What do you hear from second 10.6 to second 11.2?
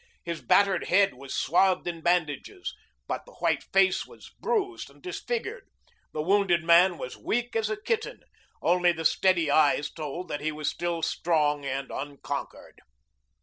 still